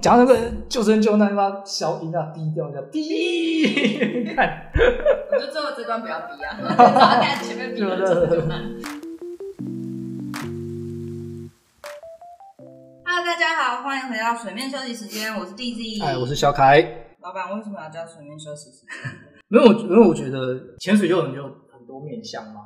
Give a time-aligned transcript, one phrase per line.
[0.00, 4.24] 讲那个救生救难，把小音啊低调一下，低。
[4.32, 4.70] 看，
[5.32, 6.84] 我觉得最后这段不要低啊，然后
[7.20, 8.62] 看前面低了救生救难。
[13.04, 16.80] Hello，大家好，欢迎回到水面休息时间，我是 DZ，哎，我是小凯。
[17.20, 18.94] 老板为什么要叫水面休息时间？
[19.48, 21.42] 没有，因为我觉得潜水就很有
[21.72, 22.60] 很多面向嘛。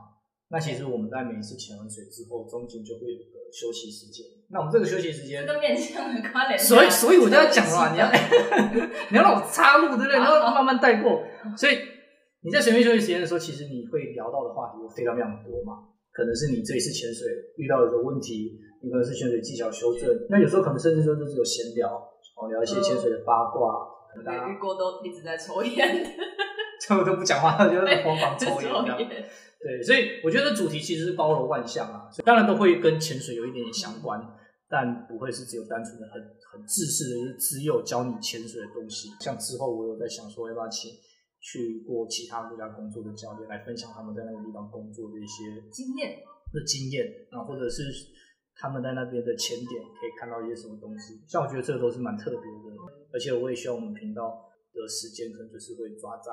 [0.50, 4.26] 那其实我们在每一次潜完水之后，中间就会有个休息时间。
[4.52, 6.58] 那我们这个休息时间，跟面向的关联。
[6.58, 8.06] 所以，所以我就要讲了，你要，
[9.08, 10.12] 你要让我插入，对不对？
[10.12, 11.24] 然后慢慢带过。
[11.56, 11.78] 所以
[12.42, 15.88] 你在水面休息时间的时候，其实你会聊到的话题会非常非常多嘛。
[16.12, 18.52] 可能是你这一次潜水遇到的问题，
[18.84, 20.04] 你可能是潜水技巧修正。
[20.28, 21.88] 那有时候可能甚至说就是有闲聊，
[22.36, 23.88] 哦，聊一些潜水的八卦。
[24.12, 26.04] 我遇过都一直在抽烟，
[26.78, 29.08] 这我都不讲话，就在厨房 抽烟。
[29.62, 34.26] 对，所以我觉得主题其实是包罗万象啊，当然都会跟潜水有一点点相关，嗯、
[34.72, 36.16] 但不会是只有单纯的很
[36.48, 39.10] 很自私的，就是只有教你潜水的东西。
[39.20, 40.90] 像之后我有在想说，要不要请
[41.38, 47.84] 去过其他国家工作的教练来分享他们在那个地方工作的一些经验的经验啊，或者是
[48.56, 51.20] 他们在那边的潜点可以看到一些什么东西。
[51.28, 52.72] 像我觉得这个都是蛮特别的，
[53.12, 56.32] 而且我也希望我们频道的时间可能就是会抓在。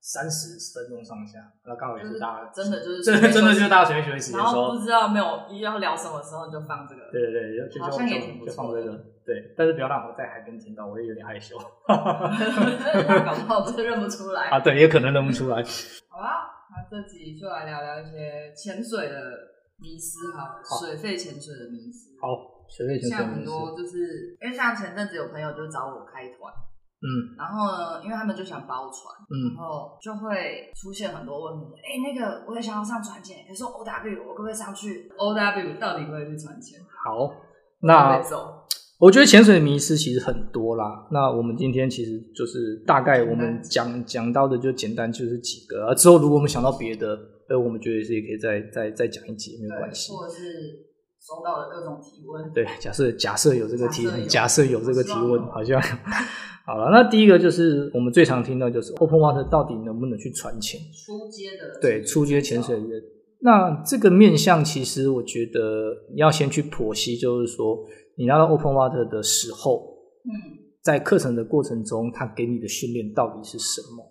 [0.00, 15.62] 三十分钟上下，那刚好也是大家真的就是真 的真的就是大家随便学习的时候，然后不知道没有要聊什么时候就放这个，对对对，就就就就放这个，对，但是不要让我在海边听到，我也有点害羞，哈哈哈哈搞不好真的认不出来啊，对，也可能认不出来。
[16.08, 19.20] 好啊，那这集就来聊聊一些潜水的
[19.78, 22.16] 迷思哈，水肺潜水的迷思。
[22.20, 23.18] 好，水肺潜水。
[23.18, 26.52] 像很多就是因为像前阵子有朋友就找我开团。
[27.02, 31.64] 嗯，然后呢，因为他们就想包船，嗯，然后就会出现很多问题。
[31.80, 36.78] 哎，那个我也想要上船潜，可是 O W 我可不可以上去？O W 到底可不会去船潜？
[37.02, 37.32] 好，
[37.80, 38.20] 那
[38.98, 41.08] 我觉得潜水迷失其实很多啦。
[41.10, 50.12] 那我们今天其实就是大概我们讲讲到的就简单就是几个，啊，之后如果我们想到别的，呃，我们觉得是也可以再再再讲一集，没有关系。
[50.12, 50.84] 或者是
[51.18, 52.52] 收到了各种提问。
[52.52, 55.80] 对，假设假设有这个提问，假设有这个提问，好像。
[56.70, 60.80] 好了，那第一个就是我们最常听到就是 Open Water 到底能不能去船潜？
[60.92, 63.02] 初阶的对初阶潜水员。
[63.40, 65.60] 那这个面向其实我觉得
[66.14, 67.76] 你要先去剖析，就是说
[68.16, 70.30] 你拿到 Open Water 的时候，嗯，
[70.80, 74.06] 在课程的过程中，他给你的训练到底是什么？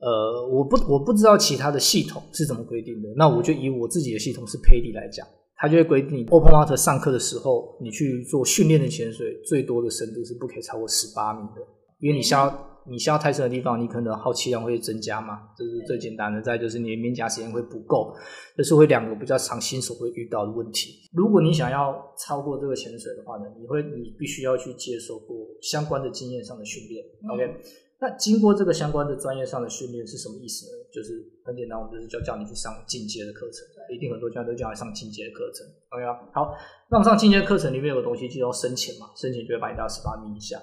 [0.00, 3.08] 呃，我不我不知道其他的系统是怎么规定的。
[3.16, 5.24] 那我就以我自己的系统是 PADI 来讲，
[5.54, 11.62] 它就会规定 Open Water 上课的时候，你去做训练的潜水，最多的深度是不可以超过十八米的。
[12.02, 12.52] 因为你下
[12.84, 16.42] 你下太深的地方，你可能耗气量会增加嘛，这是最简单的。
[16.42, 18.12] 再就是你的面颊时间会不够，
[18.56, 21.08] 这是会两个比较常新手会遇到的问题。
[21.14, 27.04] 如果你想要超过这个潜水的话呢，你会你必须要去接受过相关的经验上的训练。
[27.22, 27.54] 嗯、OK，
[28.00, 30.72] 那经过这个相关的专业上的训练是什么意思呢？
[30.92, 33.62] 就是很简单，我们就是叫叫你去上进阶的课程。
[33.94, 35.64] 一定很多家都叫你上进阶的课程。
[35.90, 36.52] OK 啊，好，
[36.90, 40.58] 那我们上进阶课程里面有个东西就叫深潜嘛，深潜就会把你到十八米以下。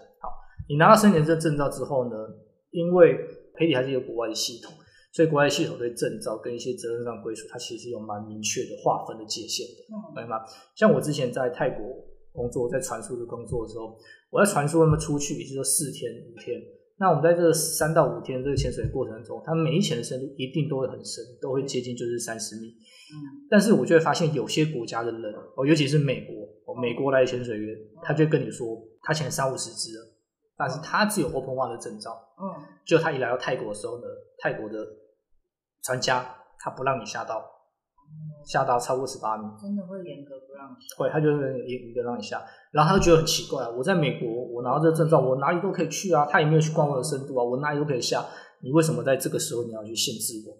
[0.69, 0.73] 好。
[0.73, 2.15] 你拿到深潜这证照之后呢，
[2.69, 3.17] 因为
[3.57, 4.71] PADI 还是有国外的系统，
[5.11, 10.45] 所以国外的系统对证照跟一些责任上归属，它其实有蛮明确的划分的界限的，明白吗？
[10.75, 11.83] 像我之前在泰国
[12.31, 13.97] 工作，在传输的工作的时候，
[14.29, 16.61] 我在传输那么出去，也就是说四天五天，
[16.99, 22.67] 那我们在这三到五天这个潜水过程中，它每一潜的深度一定都会很深，都会接近就是三十米。
[22.67, 30.05] 嗯，但是我就会发现有些国家的人，哦，尤其是美国，哦，美国来的潜水员，他就跟你说，他潜三五十只了。
[30.59, 32.43] 但是他只有 Open Water 的证照，嗯，
[32.85, 34.03] 就他一来到泰国的时候呢，
[34.39, 34.85] 泰国的
[35.81, 37.49] 船家他不让你下到，
[38.43, 48.25] 下到超过十八米，真的会严格不让你下，会，他就会严格让你下，然后他就觉得很奇怪，我在美国，我拿到这个证照，我哪里都可以去啊，他也没有去管我的深度啊，我哪里都可以下，
[48.61, 50.51] 你为什么在这个时候你要去限制我？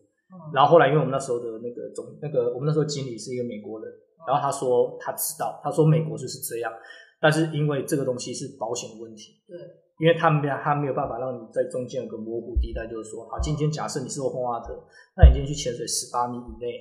[0.53, 3.91] 然后后来因为我们那时候的那个总那个我们那时候经理是一个美国人，
[4.25, 6.71] 然后他说他知道，他说美国就是这样，
[7.19, 9.57] 但是因为这个东西是保险的问题，对。
[9.99, 14.79] 因为他没有，他没有办法让你在中间有个模糊地带，就是说，好，今天假设你是 Open Water，
[15.15, 16.79] 那你今天去潜水十八米以内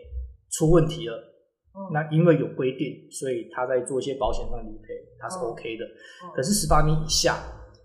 [0.53, 1.19] 出问题了，
[1.75, 5.85] 嗯、那因为有规定，所以他在做一些保险上理赔，他是 OK 的。
[5.85, 7.35] 嗯、可是十八米以下，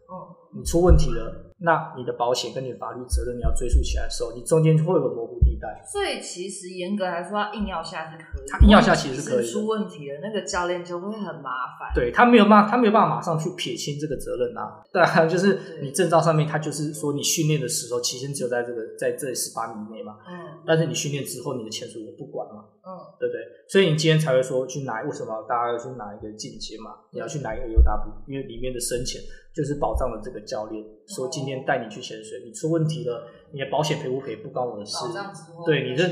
[0.05, 0.13] 嗯，
[0.55, 1.51] 你出问题了。
[1.57, 5.81] 那你的保险跟你的法律责任你要追溯起来的时候，你中间就会有个模糊地带。
[5.87, 8.49] 所以其实严格来说，他硬要下是可以。
[8.49, 9.47] 他硬要下其实是可以。
[9.47, 11.89] 出问题了，那个教练就会很麻烦。
[11.95, 14.83] 对，他没有办法，他没有办法马上去撇清这个责任啊。
[14.91, 20.17] 对啊，就是你证照上面，他就是说你训练的时候，期限只有在这个在这十八米以内嘛。
[20.27, 20.59] 嗯。
[20.67, 22.65] 但是你训练之后，你的潜水我不管嘛。
[22.85, 23.39] 嗯，对不对？
[23.69, 26.91] 所以你今天才会说去拿，为什么大家要去拿一个进阶嘛？
[27.13, 29.21] 你要去拿一个 AOW，因为里面的深潜
[29.55, 34.97] 就是保障了这个教练，说今天带你去潜水，你出问题了，你的保险赔不赔不关我的事。
[34.97, 36.03] 保障之后，对你这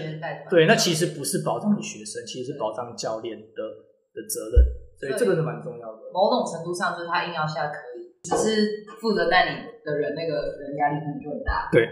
[0.49, 3.59] 对，那其实不是保障你学生，其实是保障教练的
[4.13, 4.63] 的责任，
[4.99, 5.99] 所以这个是蛮重要的。
[6.13, 11.67] 某种程度上，就是他硬要下可以，只是负责带你的人那个人压力可能就很大。
[11.71, 11.89] 对。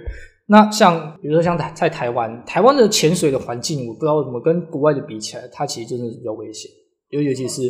[0.51, 6.71] 那像比如说像在台湾，台湾的潜水的环境，我不知道为什么跟国外的比起来，它其实真的是比较危险。
[7.09, 7.61] 尤尤其是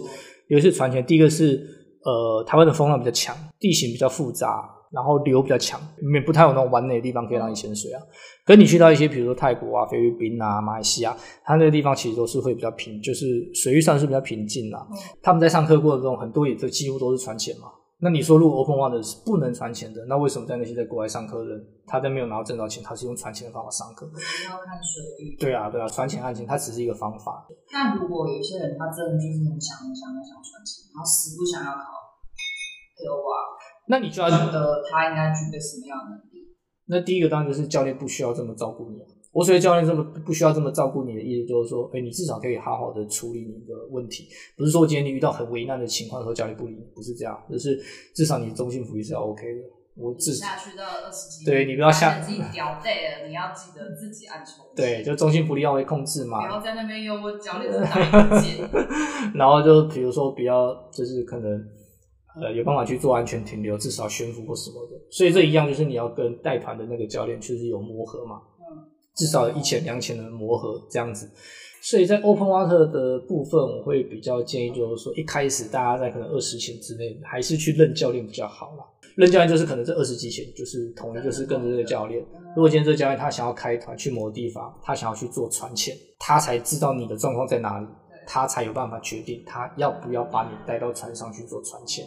[0.48, 1.60] 尤其是船潜，第一个是
[2.04, 8.02] 呃台湾的风浪比较强，地形比较复杂，然后流比较强，里面不太有那种完美的地方可以让你潜水啊。
[8.46, 14.88] 跟你去到一些比如说泰国啊、菲律宾啊、马来西亚，它那个地方其实都是会比较平，就是水域上是比较平静啦。
[15.22, 17.68] 他们在上课过程中，很多也都几乎都是船潜嘛。
[18.02, 24.08] 那你说，如果 Open Water 是不能船潜的，那为什么在那些在国外上课的人，他在没有拿到证照前，他是用船潜的方法上课？
[24.48, 25.36] 要看水域。
[25.36, 27.46] 对啊，对啊，船潜、岸潜，它只是一个方法。
[27.74, 31.92] 那如果有些人，他真的就是很想、很想、很想船潜，然后死不想要考
[33.04, 33.29] AOR，
[33.90, 36.48] 那你就要觉得他应该具备什么样的能力？
[36.86, 39.06] 那第一个当然就是教练不需要这么照顾你啊。
[39.32, 44.28] 我所谓教练这么不需要这么照顾你的意思，就是说，哎，你至少可以好好的处理你的问题，
[44.58, 47.80] 不是说今天你遇到很为难的情况的时候教练不理你，不是这样，就是
[48.16, 49.62] 至少你的中心福利是要 OK 的。
[49.96, 54.64] 我至少下去到二十几，对你不要下自己掉队了，你要记得自己按抽。
[54.74, 56.46] 对，就中心福利要会控制嘛。
[56.46, 58.00] 然后在那边又我教练打
[58.42, 58.62] 一
[59.38, 61.62] 然后就比如说比较就是可能
[62.42, 64.96] 呃有办法去做安全停留，至少悬浮或什么的。
[65.12, 68.42] 所以这一样就是你要跟带团的那个教练确实有磨合嘛。
[69.16, 71.30] 至少一千两千的磨合这样子，
[71.82, 78.86] 所以在 Open Water 的部分，我会比较建议就是说，一开始大家在可能二十前之内，还是去认教练比较好啦。
[79.18, 82.26] 认教练就是可能这二十几前就是统一就是跟着这个教练。
[82.56, 87.88] 如果今天这个教练他想要开团去某个地方，他想要去做船潜，他才知道你的状况在哪里，
[88.26, 92.06] 他才有办法决定他要不要把你带到船上去做船潜。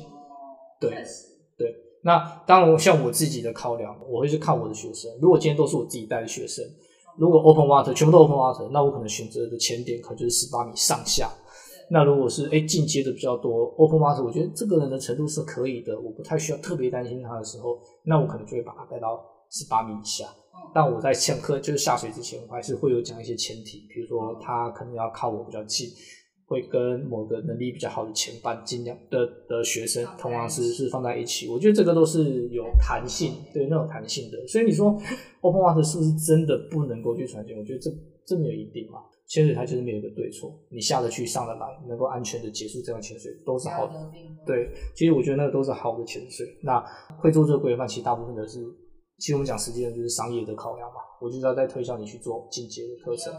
[0.88, 1.04] 对，
[1.56, 1.76] 对。
[2.02, 5.10] 那当然，像我自己的考量，我会去看我的学生。
[5.20, 6.64] 如果今天都是我自己带的学生。
[7.18, 11.30] 如果 open water 全部都 open water，那我可能选择的前点可能就是十八米上下。
[11.90, 20.24] 那如果是哎进阶的比较多 open water，我觉得这个人的程度是可以的，我不太需要特别担心他的时候，那我可能就会把他带到十八米以下。
[20.74, 25.90] 但我在上课就是下水之前，我还是会有讲一些前提，比如说他可能要靠我比较近。
[26.46, 34.46] 会跟某个能力比较好的前半尽量的的学生，同样是是放在一起，我觉得这个都是有弹性，对那种弹性的。
[34.46, 34.90] 所以你说
[35.40, 37.56] Open Water 是不是真的不能够去船潜？
[37.58, 37.90] 我觉得这
[38.26, 39.00] 这没有一定嘛。
[39.28, 43.94] 潜水它就是没有一个对错，你下得去上得来，能够安全的结束这样潜水都是好的。
[44.44, 46.46] 对，其实我觉得那个都是好的潜水。
[46.62, 46.84] 那
[47.18, 48.58] 会做这个规范，其实大部分的是，
[49.18, 50.96] 其实我们讲实际上就是商业的考量嘛。
[51.18, 53.32] 我就是要在推销你去做进阶的课程，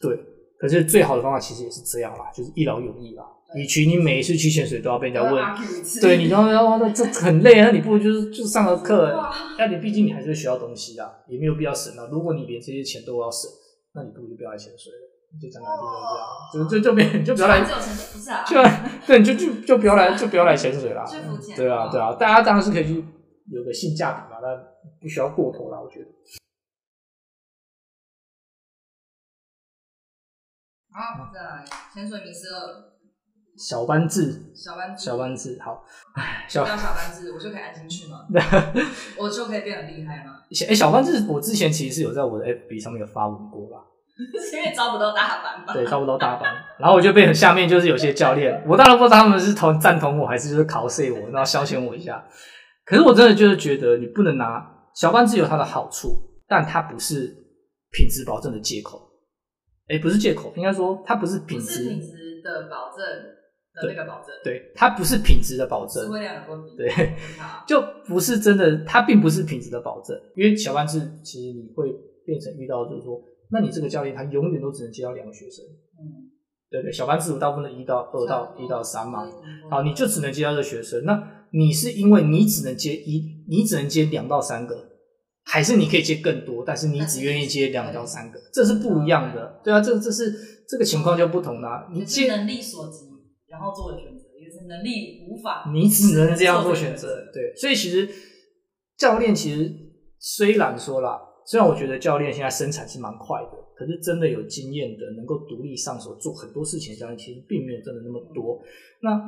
[0.00, 0.18] 对。
[0.62, 3.24] 可是最好的方法其实也是这样啦，就是一劳永逸啦。
[3.56, 5.44] 与其你每一次去潜水都要被人家问，
[6.00, 9.12] 对，你然后然后那这很累啊，那你不如就是就上个课，
[9.58, 12.08] 那你毕竟你还是会学到东西啊，也没有必要省啊。
[12.12, 13.50] 如果你连这些钱都要省，
[13.94, 15.68] 那你不如就不要来潜水了，就这样
[16.54, 17.60] 就这样，就就就别就不要来，
[18.46, 18.54] 就
[19.04, 21.04] 对，你就就就不要来就不要来潜水啦。
[21.56, 23.04] 对啊对啊，大家当然是可以去
[23.50, 24.56] 有个性价比嘛，但
[25.00, 26.06] 不需要过头啦，我觉得。
[30.92, 32.92] 好，再来潜水迷思二，
[33.56, 35.82] 小班制，小班制，小班制，好，
[36.48, 38.26] 小小班制，我就可以安心去吗？
[39.18, 40.32] 我就可以变得厉害吗？
[40.50, 43.78] 哎、欸，小班制，我之前其实是有在我的 FB 上面有发文过吧，
[44.52, 45.72] 因为招不到大班吧？
[45.72, 52.22] 对，招不到大班，然后我就被下面就是有些教练， 我当然不知道他们是同赞同我还是就是考试我，然后消遣我一下。
[52.84, 54.62] 可是我真的就是觉得你不能拿
[54.94, 56.10] 小班制有它的好处，
[56.46, 57.34] 但它不是
[57.92, 59.08] 品质保证的借口。
[59.92, 63.04] 哎，不是借口，应该说它不是品质，品质的保证
[63.74, 66.10] 的那个保证，对，它不是品质的保证，
[66.78, 67.14] 对，
[67.68, 71.92] 就不是真的，它并不是品质的保证，因为小班制其实你会
[72.24, 73.20] 变成遇到就是说，
[73.50, 75.62] 那你这个教练他永远都只能接到两个学生，
[76.00, 76.32] 嗯，
[76.70, 79.28] 对对，小班制大部分的一到二到一到三嘛，
[79.70, 84.91] 好，你就只能接到这个学生，那你是因为你只能接一，你只能接两到三个。
[85.44, 89.60] 还是你可以接更多，但是你只愿意接两到三个，这是不一样的。
[89.64, 90.32] 对啊，这这是
[90.68, 91.88] 这个情况就不同啦。
[91.92, 93.06] 你接能力所及，
[93.48, 97.08] 然后做的选择，也是能力无法，你只能这样做选择。
[97.34, 98.08] 对，所以其实
[98.96, 99.70] 教练其实
[100.18, 108.62] 虽然说啦，虽然我觉得教练现在生产是蛮快的，可是真的有经验的，能够独立上手做很多事情的教练，其实并没有真的那么多。
[109.02, 109.20] 那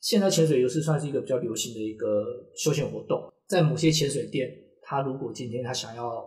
[0.00, 2.06] 现在潜水游是算是一个比较流行的一个
[2.54, 4.46] 休闲活动，在某些潜水店。
[4.88, 6.24] 他如果今天他想要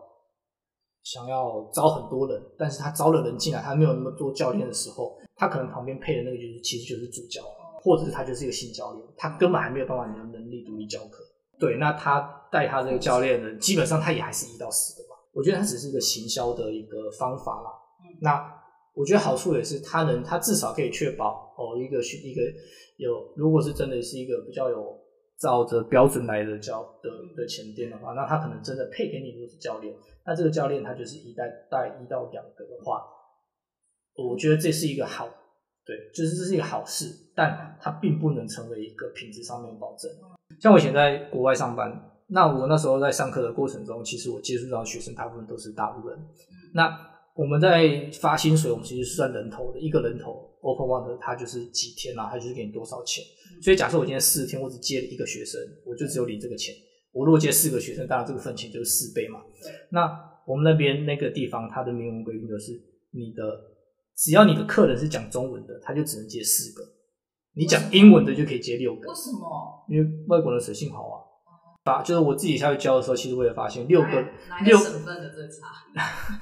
[1.01, 7.41] 想要招很多人，但是他招了人进来，他没有那么多教练的时候，他可能旁边配的那个就是其实就是主教，
[7.81, 11.23] 或者是他就是一个新教练，他根本还没有办法有能力独立教课。
[11.57, 12.19] 对，那他
[12.51, 15.15] 带他这个教练呢，基本上他也还是一到十的吧。
[15.33, 17.71] 我觉得他只是一个行销的一个方法啦。
[18.19, 18.61] 那
[18.93, 22.41] 我觉得好处也是他能，他至少可以确保哦，一个一个
[22.97, 24.98] 有，如果是真的是一个比较有。
[25.39, 33.03] 照着标准来的教的的前店的话，那他可能真的配给你就是教练，那这个教练他就是一带带一到两个的话，
[34.15, 35.27] 我觉得这是一个好，
[35.85, 40.11] 对，就是这是一个好事，但它并不能成为一个品质上面的保证。
[40.59, 46.19] 像我以前在国外上班，那我那时候在上课的过程中，其实我接触到的学生大部分都是大陆人，
[46.73, 47.09] 那。
[47.35, 53.23] 我们在发薪水，我们其实是算人头的，一个人头 Open Water 它就是几天啊，他就是给你多少钱。
[53.63, 56.75] 所以假设我今天四天，我只接了一个学生，我就只有领这个钱。
[57.11, 59.39] 我如果接四个学生，当然这个份钱就是四倍嘛。
[59.91, 60.09] 那
[60.45, 62.73] 我们那边那个地方，它的明文规定就是，
[63.11, 63.43] 你的
[64.15, 66.83] 只要你的客人是讲中文的，他就只能接四个；
[67.55, 69.07] 你讲英文的就可以接六个。
[69.09, 69.85] 为什么？
[69.89, 71.28] 因为外国人水性好啊。
[71.89, 74.07] 啊，就是我自己下去教的时候，其实我也发现六个
[74.49, 75.67] 哪个省份的最差，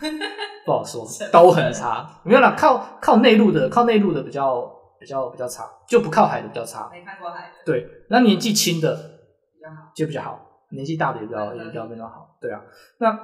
[0.65, 2.21] 不好说，都很差。
[2.23, 4.61] 没有啦，靠靠内陆的，靠内陆的比较
[4.99, 6.89] 比较比较差，就不靠海的比较差。
[6.91, 7.53] 没看过海的。
[7.65, 10.39] 对，那年纪轻的比较好，就比较好，
[10.71, 12.37] 年纪大的也比较也比较比较好。
[12.41, 12.61] 对啊，
[12.99, 13.21] 那外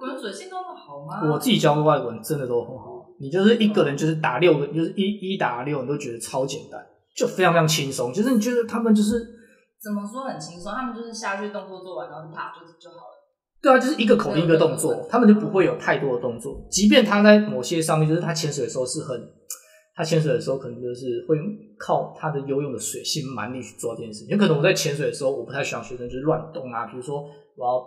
[0.00, 1.32] 国人水性都那么好吗？
[1.32, 3.04] 我自己教的外国人真的都很好。
[3.20, 6.84] 你就是一个人就是打六个，就是一一打六，你都觉得超简单，
[7.14, 8.12] 就非常非常轻松。
[8.12, 9.33] 就是你觉得他们就是。
[9.84, 10.72] 怎么说很轻松？
[10.72, 13.14] 他们就是下去动作做完，然后啪就就好了。
[13.60, 16.66] 对啊，就是一个口令一个动作，他们就不会有太多的动作。
[16.70, 19.28] 即便他在某些上面，就是他潜水的时候是很，
[19.94, 21.36] 他潜水的时候可能就是会
[21.78, 24.28] 靠他的游泳的水性蛮力去做这件事情。
[24.28, 27.22] 有可能我在潜水的时候，我不太喜欢学生就是乱动啊，比如说
[27.56, 27.86] 我要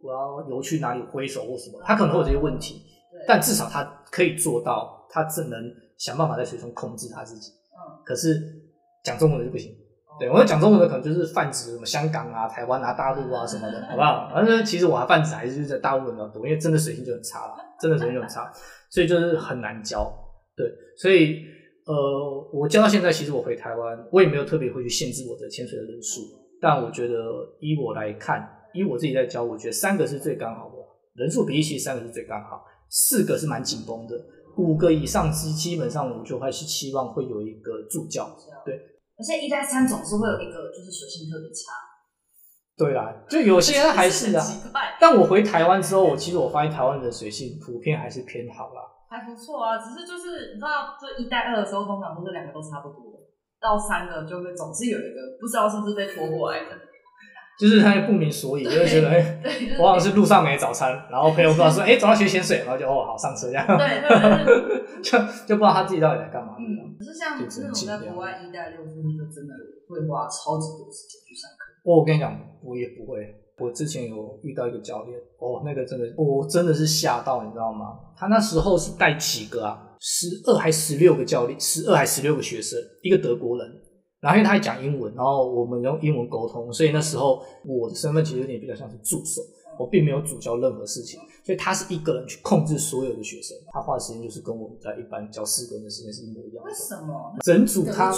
[0.00, 2.82] 我要游去哪里挥手或什么，他可能会有这些问题。
[3.26, 5.58] 但至少他可以做到，他只能
[5.96, 7.50] 想办法在水中控制他自己。
[7.50, 8.40] 嗯，可是
[9.04, 9.72] 讲中文的就不行。
[10.18, 14.30] 对，我讲中文的可能就是泛指什么香港啊、台湾啊、大陆啊什么的，好不好？
[14.32, 18.48] 反正其实我还泛指还是在大陆人比较多，因为真的水性就很差了，真的水性就很差，
[18.90, 20.12] 所以就是很难教。
[20.56, 21.44] 对，所以
[21.84, 26.20] 呃，我教到现在，其实我回台湾，我也没有特别会去限制我的潜水的人数，
[26.60, 27.14] 但我觉得
[27.58, 30.76] 以我来看，以我自己在教，我觉得三个是最刚好的
[31.14, 34.14] 人数比例，其实三个是最刚好，四个是蛮紧绷的，
[34.58, 38.30] 五个以上基基本上我就还是期望会有一个助教，
[38.64, 38.80] 对。
[39.24, 41.72] 而且一代三总是会有一个，就是水性特别差。
[42.76, 44.44] 对啦，就有些人还是啊。
[45.00, 48.84] 但我回台湾之后，我其实我发现台湾的水性普遍还是偏好啦。
[49.08, 53.16] 还不错啊，只是就是你知道，就一代二的时候，通常都是两个都差不多，
[53.58, 56.76] 到三个就会总是有一个不知道是不是被拖过来的。
[57.58, 59.40] 就是他也不明所以，就会觉得哎，
[59.78, 63.66] 我好像是路上没早餐，然后朋友不知道说哎，走到学潜水，然后就哦好上车这样。
[63.66, 64.08] 对对
[64.44, 66.56] 对， 就就不知道他自己到底在干嘛。
[66.58, 69.54] 嗯，可是像这种在国外一带六，就真的
[69.88, 71.64] 会花超级多时间去上课？
[71.84, 73.40] 我跟你讲，我也不会。
[73.56, 77.94] 我之前有遇到一个教练，哦，那个真的，我真的是吓到，你知道吗？
[78.16, 79.94] 他那时候是带几个啊？
[80.00, 83.80] 十二还十六个教练，十二还十六个学生，一个德国人。
[84.24, 89.42] 然后因为他还讲英文，然后我们用英文沟通，所以那时候我的身份其实有点比较像是助手，
[89.78, 96.70] 我并没有主教任何事情，所以他是一个人去控制所有的学生，他花的时间就是跟我们在一般教四个人的时间是一模一样的。
[96.70, 97.36] 为什么？
[97.44, 98.10] 整组他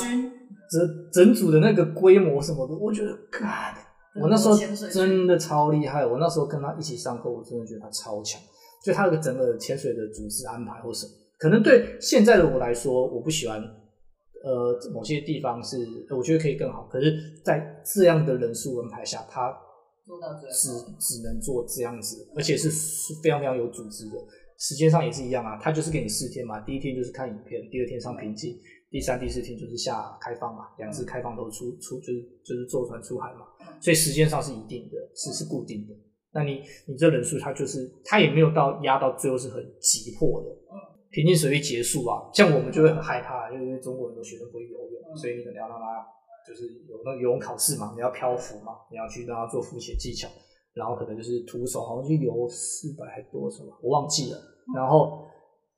[0.70, 4.56] 整整组的那个规模什么的，我觉得，God，我那时候
[4.92, 6.06] 真的超厉害。
[6.06, 8.40] 我那时候跟他一起上课，我真的觉得他超强。
[8.84, 13.60] 所以他的整个潜水的组织安排或什么，可能对现在的我来说，我不喜欢。
[14.46, 19.52] 呃，某些地方是我觉得可以更好，可是，在这样的人数安排下，他
[20.52, 24.12] 只只能做这样子，而且是是非常非常有组织的。
[24.56, 33.40] 时间上也是一样啊，他就是给你四天嘛，第一天就是看影片，第二天上评级，第三、第四天就是下开放嘛，两次开放都出出就是就是坐船出海嘛，
[33.80, 35.94] 所以时间上是一定的，是是固定的。
[36.32, 40.55] 那你你这人数，他就是他也没有到压到最后是很急迫的。
[41.10, 46.06] 平静水域结束啊，像我们就会很害怕，因为中国很多学生不会游泳，嗯、所以你可能要让他
[46.46, 50.28] 就是有那个游泳考试嘛，你要漂浮嘛，你要去让他做浮潜技巧，
[50.75, 54.38] 然后可能就是徒手好像去游四百还多什么，我忘记了。
[54.75, 55.25] 然后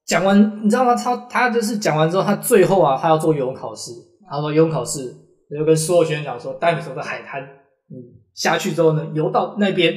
[0.05, 0.95] 讲完，你知道吗？
[0.95, 3.93] 他他就是讲完之后，他最后啊，他要做游泳考试。
[4.31, 5.15] 他说游泳考试，
[5.51, 7.43] 就跟所有学生讲说，待会从这海滩，
[7.91, 7.97] 嗯
[8.35, 9.95] 下去之后呢，游到那边，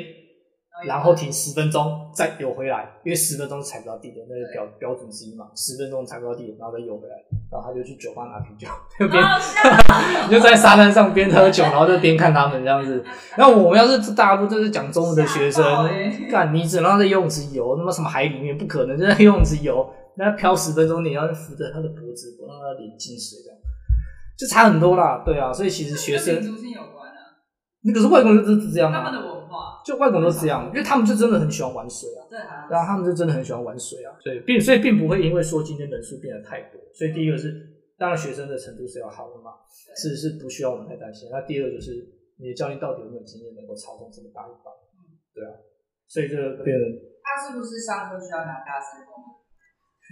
[0.88, 5.46] 然后停十分钟再游回来，因为十分钟是踩不到地的，那是标标准之一嘛。
[5.56, 7.16] 十分钟踩不到地，然后再游回来，
[7.52, 8.68] 然后他就去酒吧拿啤酒，
[9.08, 9.24] 边
[10.30, 13.04] 就在沙滩上边喝酒，然后就边看他们这样子。
[13.36, 15.64] 然后我们要是大家都是讲中文的学生，
[16.30, 23.58] 干你只能在游泳池游，那么什么海里面不可能就在游泳池游，那漂十分钟，你要扶着他的脖子，不让他脸进水这样，
[24.38, 25.22] 就差很多啦。
[25.26, 26.42] 对啊，所以其实学生。
[27.84, 29.18] 那可是外国人就是这样啊，的
[29.84, 32.22] 就外国人都是这样，因为他们就真的很喜欢玩水啊。
[32.30, 34.14] 对啊，然后他们就真的很喜欢玩水啊。
[34.22, 37.54] 所以并所以并不会因为说今天人数变得太多，所以第一个是
[37.98, 39.52] 当然学生的程度是要好的嘛，
[39.96, 41.30] 是是不需要我们太担心。
[41.32, 41.92] 那第二个就是
[42.40, 44.72] 你的教练到底有没有经验能够操纵这么大一把？
[44.98, 45.52] 嗯，对啊，
[46.08, 46.84] 所以这个变成
[47.22, 49.22] 他是不是上课需要拿大声公？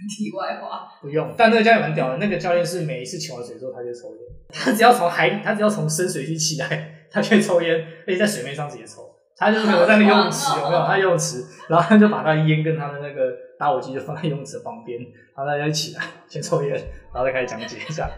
[0.08, 6.96] 题外话，不用，但那个教练蛮屌的，那个教练是每一次潜完水之后他就抽烟，他只要从海里，他只要从深水区起来。
[7.12, 7.74] 他就抽烟，
[8.06, 9.02] 而且在水面上直接抽。
[9.40, 10.84] 他就是有在那个游泳池， 有没有？
[10.84, 15.00] 他游泳池，然后他就把他烟跟他的那个打火机就放在游泳池旁边，
[15.34, 16.72] 然后大家一起来先抽烟，
[17.12, 18.08] 然后再开始讲解一下。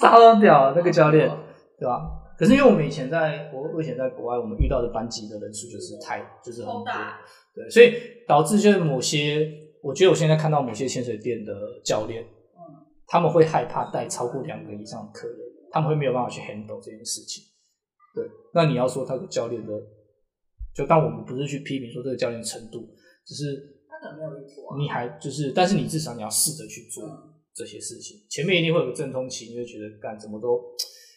[0.00, 1.30] 超屌，那个教练，
[1.78, 2.02] 对吧？
[2.36, 6.84] 可是因为我们以前在国，我以前在国外，我们遇到的班级的人数就是太，就是很多，
[7.54, 7.94] 对，所以
[8.26, 9.48] 导致就是某些，
[9.82, 11.54] 我觉得我现在看到某些潜水店的
[11.84, 12.74] 教练，嗯，
[13.06, 15.36] 他们会害怕带超过两个以上的客人，
[15.70, 17.44] 他们会没有办法去 handle 这件事情。
[18.14, 19.72] 对，那你要说他的教练的，
[20.74, 22.88] 就当我们不是去批评说这个教练程度，
[23.24, 23.54] 只是
[23.88, 27.08] 他可能没有遇过，你还就是，但是你至少你要试着去做
[27.54, 28.18] 这些事情。
[28.28, 30.60] 前面一定会有个阵痛期，你会觉得干怎么都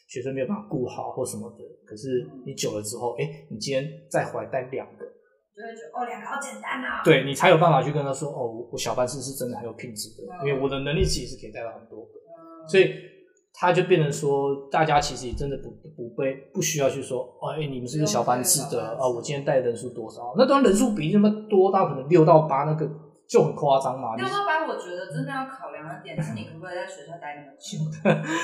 [0.08, 1.64] 学生没有办法顾好或什么的。
[1.86, 7.02] 可是你久了之后，哎、欸，你今天再回来带两个，就会觉得哦，两个好简单啊。
[7.04, 13.17] 对，你才有办法去跟他说哦，我小班制是真的很有品质的，因为我的能力其实是可以带到很多的，所以。
[13.60, 20.36] 他就变成说，大家其实也真的不不被不需要去说，哎、欸，你们是个小班制的啊、哦，我今天带人数多少？
[20.38, 22.88] 那当然人数比那么多到可能六到八，那个
[23.28, 24.16] 就很夸张嘛。
[24.16, 27.80] 六到八，我觉得真的要考量的点是，你可不可以在学校待那么久？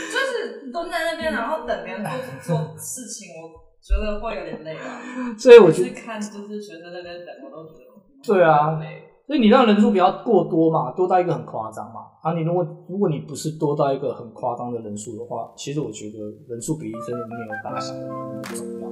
[0.09, 2.03] 就是蹲在那边，然后等别人
[2.41, 4.97] 做做事情，我觉得会有点累啊。
[5.37, 8.81] 所以我是看，就是学生在那边等，我都觉得对啊。
[9.25, 12.01] 所以你让人数不要过多嘛，多到一个很夸张嘛。
[12.21, 18.89] 啊，你如果如果你不是多到一个很夸张的人数的话，其实我觉得人数比例真的没有大小那么重要。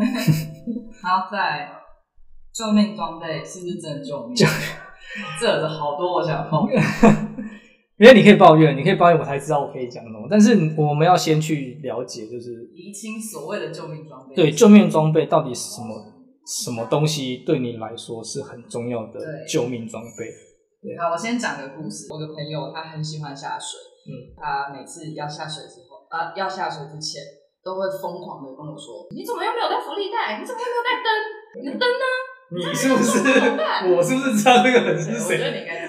[1.02, 1.70] 好，在
[2.52, 4.36] 救命装备是不是真的救命？
[5.40, 6.68] 这的好多我想碰。
[8.00, 10.26] 因为你可以抱怨，你可以抱怨，我才知道我可以讲什么。
[10.30, 14.34] 但是我们要先去了解，就是厘清所谓的救命装备。
[14.34, 16.16] 对，救命装备到底是什么？
[16.48, 20.24] 什么东西对你来说是很重要的救命装备？
[20.80, 20.96] 对。
[20.96, 22.08] 好，我先讲个故事。
[22.08, 27.20] 我的朋友他很喜欢下水，嗯，他每次要下水之后，啊，要下水之前，
[27.62, 30.40] 都会疯狂的跟我说：“你怎么又没有带浮力袋？
[30.40, 31.08] 你怎么又没有带灯？
[31.60, 32.04] 你的灯呢？”
[32.50, 33.22] 你是不是？
[33.94, 35.36] 我是不是知道这个人是谁？
[35.36, 35.86] 我觉得你应该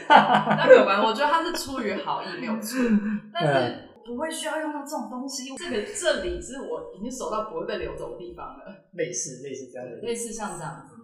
[0.67, 1.05] 没有关系。
[1.05, 2.79] 我觉得他是出于好意，没有错。
[3.33, 5.55] 但是不会需要用到这种东西。
[5.55, 8.65] 这个这里是我已经熟到不会被流走的地方了。
[8.93, 10.95] 类似类似这样的，类似像这样子。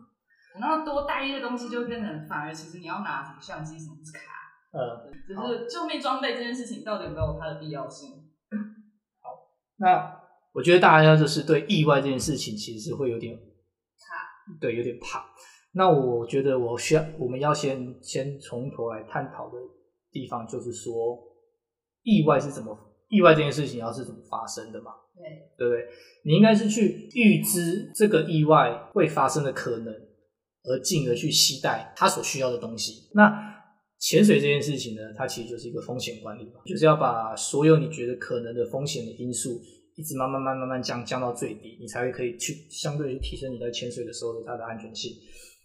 [0.59, 4.19] 然后多带一个东西，就变成反而其实你要拿什么相机、什么卡，
[4.71, 8.09] 呃，就是救命装备这件事情到底有没有它的必要性？
[9.21, 9.29] 好，
[9.77, 10.19] 那
[10.53, 14.57] 我觉得大家就是对意外这件事情，其实是会有点怕。
[14.59, 15.23] 对，有点怕。
[15.73, 19.57] 那我觉得我需要，我们要先先从头来探讨的
[20.11, 21.17] 地方，就是说
[22.03, 22.75] 意外是怎么，
[23.09, 24.91] 意外这件事情要是怎么发生的嘛？
[25.15, 25.25] 对，
[25.57, 25.85] 对不对？
[26.23, 29.93] 你应该是去预知这个意外会发生的可能，
[30.63, 33.09] 而进而去期待它所需要的东西。
[33.13, 33.31] 那
[33.99, 39.61] 潜水这件事情呢，它其实就是一个风险管理嘛，就是要把所有你觉得可能的风险的因素。
[39.97, 45.11] 一直慢慢慢慢慢降降到最低，你才会可以去相对去提升你在潜水的时候的它的安全性。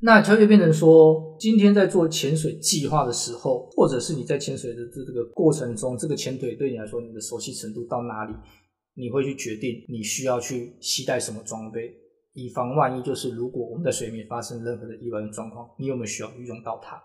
[0.04, 8.34] 那就会变成说，今天在做潜水计划的时候，或者是你在潜水的这这个过程中，这个潜水对你来说，你的熟悉程度到哪里，
[8.94, 11.94] 你会去决定你需要去携带什么装备，
[12.34, 13.02] 以防万一。
[13.02, 17.00] 就是如果我们在水里面发生任何的意外的状况，你有没有需要运用到它？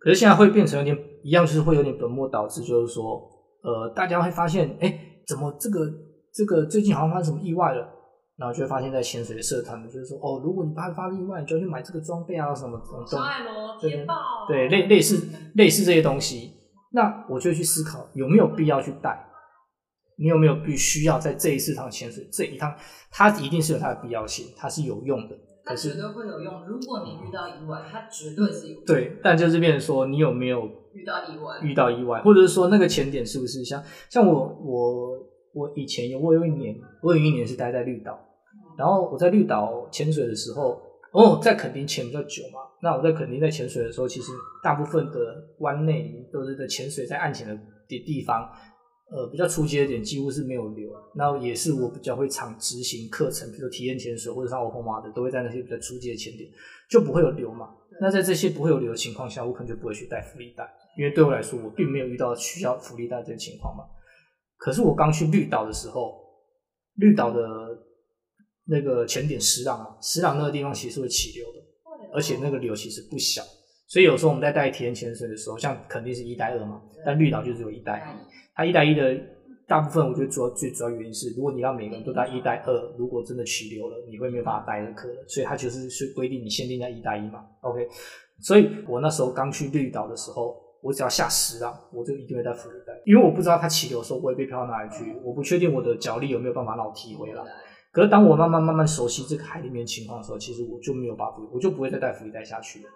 [0.00, 3.30] 可是现在会变成有点一样，就是会有点本末倒置，就是说，
[3.62, 5.88] 呃，大家会发现，哎，怎么这个？
[6.36, 7.88] 这个最近好像发生什么意外了，
[8.36, 13.96] 然后就会发现，在潜水的社团就是说，哦，如果你发发生意外，你就要去买这个装备啊，什么什么东西，
[14.48, 16.52] 对，类类似类似这些东西，
[16.92, 19.24] 那我就去思考有没有必要去带，
[20.18, 22.74] 你有没有必须要在这一次趟潜水这一趟，
[23.12, 26.66] 它一定是有它的必要性，它是有用的，它绝对会有用。
[26.66, 28.84] 如果你遇到意外，它绝对是有用。
[28.84, 31.60] 对，但就是变成说，你有没有遇到意外？
[31.62, 35.33] 遇到意外，或者是说那个潜点是不是像像我我。
[35.54, 38.18] 我以前有，我有一年，我有一年是待在绿岛，
[38.76, 40.80] 然后我在绿岛潜水的时候，
[41.12, 42.60] 哦，在垦丁潜比较久嘛。
[42.82, 47.56] 那我在垦丁在潜水的时候，其实大部分的湾内都是在潜水在岸潜的
[47.88, 48.50] 地地方，
[49.10, 50.90] 呃，比较初级的点几乎是没有流。
[51.14, 56.50] 那也是我比较会常执行课程，比如体验潜水或者上 open water 的，都会在那些比较初级的潜点，
[56.90, 57.70] 就不会有流嘛。
[58.00, 63.84] 那在这些不会有流的情况下，我可能就不会去带浮力袋，因为对我来说，我并没有遇到需要浮力袋这个情况嘛。
[64.56, 66.18] 可是我刚去绿岛的时候，
[66.94, 67.40] 绿岛的
[68.66, 71.60] 那个前点石朗啊，石朗那个地方其实会起流的，
[72.14, 73.42] 而且那个流其实不小，
[73.88, 78.34] 所以有时候我们在带体验潜水的时候，像肯定是一带二嘛，但绿岛就只有一带一。
[78.54, 79.20] 它一带一的
[79.66, 87.44] 大部分，我觉得主要最主要原因是，如果你让每个人都带一带二，如果真的起流了，你会没有办法带的课了，所以它就是是规定你限定在一带一嘛。
[87.60, 87.86] OK，
[88.40, 90.63] 所以我那时候刚去绿岛的时候。
[90.84, 97.42] 我只要下十浪，我就一定会带浮力袋，因为我不知道它起流的时候我会被飘到哪里去，我不确定我的脚力有没有办法让我提回来。
[97.90, 102.90] 可是当我慢慢慢慢熟悉这个海里面情况的时候，其实我就没有把浮，我就不会再带浮力袋下去了。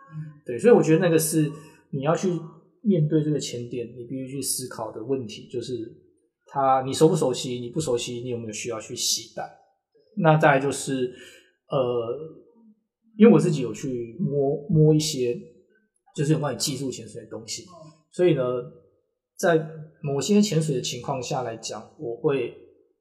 [0.44, 1.50] 对，所以我觉得那个是
[1.90, 2.28] 你要去
[2.82, 5.72] 面对这个潜点，你必须去思考的问题，就是
[6.46, 7.58] 它你熟不熟悉？
[7.58, 9.42] 你不熟悉，你有没有需要去洗带？
[10.18, 11.10] 那再来就是
[11.70, 12.18] 呃，
[13.16, 15.34] 因为我自己有去摸摸一些。
[16.18, 17.64] 就是有关于技术潜水的东西，
[18.10, 18.42] 所以呢，
[19.36, 19.64] 在
[20.02, 22.52] 某些潜水的情况下来讲，我会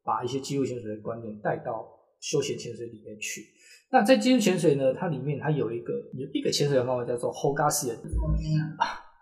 [0.04, 1.84] 把一些技术潜水的观念带到
[2.22, 3.42] 休闲潜水里面去。
[3.90, 7.98] 那在技术潜水呢，它里面它有一个有一个潜水的方法叫做 Hogasian，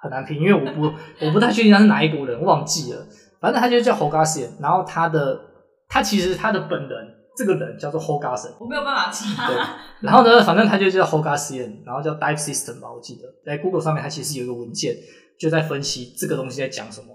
[0.02, 0.82] 很难拼，因为我不
[1.26, 3.08] 我不太确定他是哪一国人，忘记了，
[3.40, 5.40] 反正他就叫 Hogasian，然后他的
[5.88, 7.16] 他其实他的本人。
[7.36, 9.26] 这个人叫做 Hogasian，我没有办法记。
[9.36, 9.56] 对，
[10.02, 14.96] 然后呢，反正他就叫 Hogasian，然后叫 Dive System 吧，我记得在 Google 上面，他其实有一个文件，
[15.40, 17.08] 就在分析这个东西在讲什么。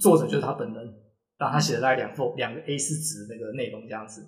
[0.00, 0.84] 作者就是他本人，
[1.38, 4.22] 然后他写了大概两份两个 A 四纸那个内容这样子。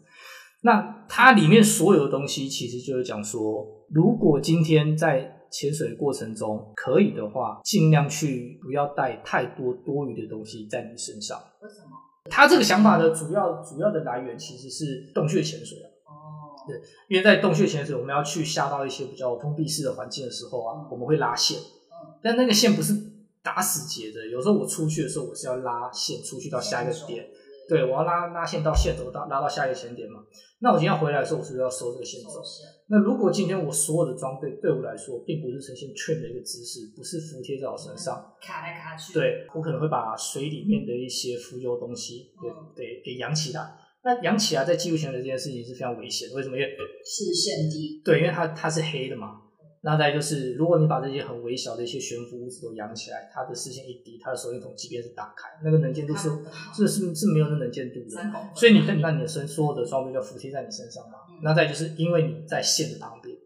[0.63, 11.39] 那它里面所有的东西，其实就是讲说，如果今天在潜水的过程中可以的话，尽量去不要带太多多余的东西在你身上。
[11.63, 11.91] 为什么？
[12.31, 15.89] 他这个想法的主要主要的来源其实是洞穴潜水啊。
[16.07, 21.59] 哦，对，因为在洞穴潜水，我们要去下到一些比较封闭式的环境的时候啊，我们会拉线。
[21.59, 22.95] 嗯，但那个线不是
[23.43, 27.27] 打死结的，有时候我出去的时候，我是要拉线出去到下一个点。
[27.69, 30.21] 对，我要拉拉线到线头到拉到下一个前点嘛。
[30.61, 32.41] 那我今天要回来的时候，我是不是要收这个线走？
[32.89, 39.13] 那如果今天我所有的装备对我来说，并不是呈现圈的一个姿势，不是服贴在我身上，卡来卡去。
[39.13, 43.61] 对，我可能会把水里面的一些浮游东西给给给扬起来。
[44.05, 46.57] 那扬起来在技术前的这件事情是非常危险，为什么？
[46.57, 46.71] 因为
[47.05, 48.01] 视线低。
[48.05, 49.43] 对，因为它它是黑的嘛。
[49.87, 56.29] 那再就是，如果你把这些很微小的一些悬浮物质都扬起来，它的视线一低，它的手电筒即便是打开，那个能见度是
[56.75, 58.21] 是是是没有那能见度的。
[58.53, 61.19] 所以你看，那你的身所有的装备就服贴在你身上嘛。
[61.41, 63.39] 那再就是因为你在线的旁边，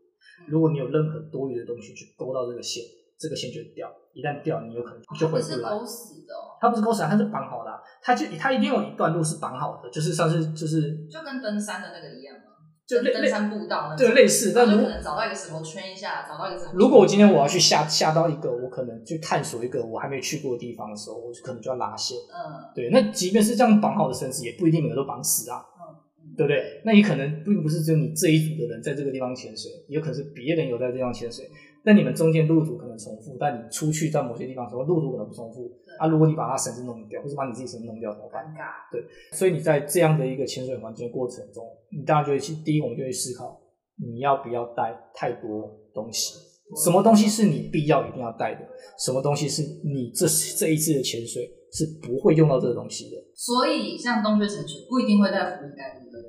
[0.49, 2.85] 如果你有任何多余的东西去勾到这个线，
[3.19, 3.93] 这个线就会掉。
[4.15, 5.53] 一旦掉，你有可能就回不来。
[5.53, 7.79] 它不是勾死的，哦，它不是勾死，它是绑好的，啊。
[8.03, 12.35] 它就它一定有一段路是绑好的，就是像是就是就跟登山的那个一样。
[12.91, 16.73] 就登山步道，对，类似，但可能找到一个石头圈一下，找到一个什么。
[16.75, 22.19] 如果我今天我要去下下到一个我可能去探索一个我还没去过的地方的时候，我可能就要拉线。
[22.19, 25.59] 嗯，对，那即便是这样绑好的绳子，也不一定每个都绑死啊。
[25.79, 26.83] 嗯，对不对？
[26.85, 31.49] 那也可能并不是只有你这一组的人在这个地方潜水，也有可能是别人有在这地方潜水。
[31.85, 35.71] 那你们中间路途可能重复，但你出去在某些地方的时候，路途可能不重复。
[35.99, 38.45] 啊，如果你把它绳子弄掉，或是把你自己绳子弄掉，怎么办？
[38.45, 38.93] 尴尬。
[38.93, 43.61] 对，所以你在这样的一个潜水环境过程中，你当然就会去，第一，我们就会思考，
[43.97, 46.35] 你要不要带太多东西？
[46.85, 48.61] 什么东西是你必要一定要带的？
[49.05, 53.17] 什么东西是你这这一次的潜水是不会用到这个东西的？
[53.35, 56.21] 所以，像洞穴潜水不一定会带浮力带，对不对？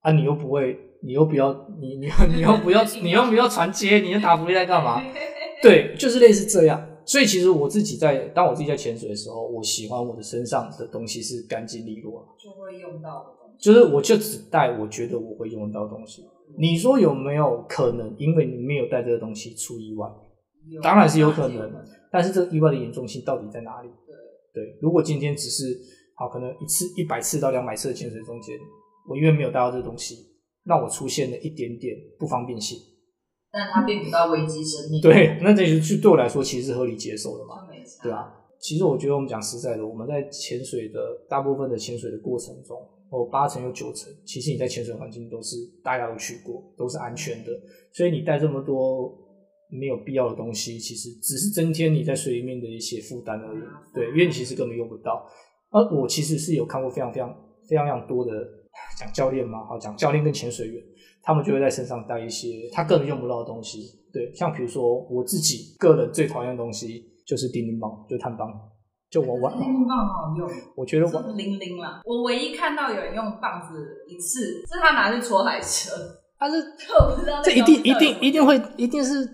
[0.00, 5.02] 啊，你又不会，你又不要，你你你又不要， 你又不要传接，你要打浮力袋干嘛？
[5.62, 6.86] 对，就是类似这样。
[7.04, 13.64] 所以其实我自己在当我自己在潜水的时候，我喜欢我的身上的东西是干净利落，就会用到的东西。
[13.64, 16.24] 就是我就只带我觉得我会用到的东西。
[16.58, 20.08] 你说有没有可能，因为你没有带这个东西出意外？
[20.82, 21.72] 当然是有可能，
[22.12, 23.88] 但是这个意外的严重性到底在哪里？
[24.06, 25.78] 对对，如果今天只是
[26.14, 28.56] 好，可能一次一百次到两百次的潜水中间，
[29.08, 30.26] 我因为没有带到这个东西，
[30.64, 32.78] 让我出现了一点点不方便性。
[33.52, 35.02] 但它并不到危及生命。
[35.02, 37.66] 对，那这些对我来说其实是合理接受的嘛？
[38.00, 42.76] 对啊，其实我觉得我们讲实在的，我们在潜水的大部分的潜水的过程中，
[43.10, 47.50] 哦，八成有九成，其实你在潜水环境都是大家都去过，都是安全的。
[47.92, 49.12] 所以你带这么多
[49.68, 53.60] 没有必要的东西，其实只是增添你在水里面的一些负担而已。
[53.92, 55.26] 对，因为你其实根本用不到。
[55.70, 57.34] 而我其实是有看过非常非常
[57.68, 58.30] 非常非常多的。
[58.98, 60.82] 讲教练嘛，好讲教练跟潜水员，
[61.22, 64.00] 他们就会在身上带一些他个人用不到的东西。
[64.12, 68.48] 对，像比如说我自己个人最讨厌的东西就是叮叮棒，就是碳棒。
[69.10, 70.48] 就我玩，叮叮棒很好用。
[70.76, 72.00] 我觉得我零零啦。
[72.04, 75.90] 我唯一看到有人用棒子一次，是他拿去戳海蛇。
[76.38, 77.42] 他是我不知道。
[77.42, 79.28] 这一定一定一定会，一定是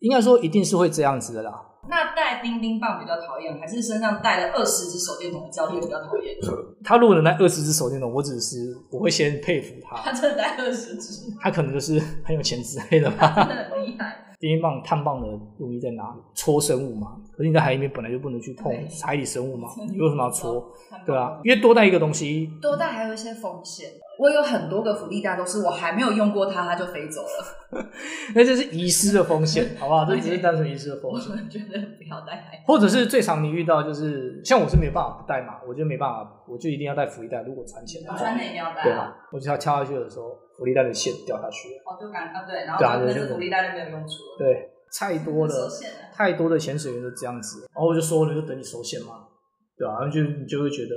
[0.00, 1.50] 应该说一定是会这样子的啦。
[1.88, 6.36] 那带冰冰棒比较讨厌，还是身上带了二十只手电筒的教练比较讨厌？
[6.84, 9.96] 他如果能带二十只手电筒，我只是我会先佩服他。
[10.02, 11.30] 他真的带二十只？
[11.40, 13.34] 他可能就是很有钱之类的吧。
[13.48, 14.31] 真的很厉害。
[14.42, 15.28] 叮叮棒、碳棒的
[15.60, 16.20] 用意在哪里？
[16.34, 17.16] 戳生物嘛。
[17.30, 20.68] 可是你在海里面本来就不能去碰海底生物嘛， 你为什么要戳？
[21.06, 23.88] 对啊，因为多带一个东西，多带还有一些风险。
[24.18, 27.82] 我有很多个福利袋，都是我还没有用过它，它就飞走了。
[28.34, 30.04] 那这是遗失的风险， 好不好？
[30.04, 31.32] 这只是单纯遗失的风险。
[31.32, 32.62] 我觉得不要带。
[32.66, 37.42] 或者是最常你遇到就是，像我是没办法不带嘛，我就没办法，我就一定要带福利袋。
[37.42, 38.82] 如果船潜，船的一定要带。
[38.82, 40.26] 对啊，我就要敲下去的时候，
[40.62, 41.82] 浮力袋的线掉下去了。
[41.82, 44.38] 哦，就感啊，对，然后那个浮力袋就没有用处了。
[44.38, 45.68] 对，太多了，
[46.14, 49.26] 太多的潜水员都这样子，然后我就说了，就等你收线嘛。
[49.74, 50.94] 对啊，然后就你就会觉得